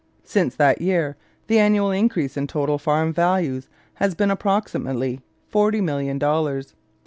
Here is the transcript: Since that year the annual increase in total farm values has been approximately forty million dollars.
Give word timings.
Since 0.23 0.55
that 0.55 0.81
year 0.81 1.15
the 1.45 1.59
annual 1.59 1.91
increase 1.91 2.35
in 2.35 2.47
total 2.47 2.79
farm 2.79 3.13
values 3.13 3.69
has 3.93 4.15
been 4.15 4.31
approximately 4.31 5.21
forty 5.51 5.79
million 5.79 6.17
dollars. 6.17 6.73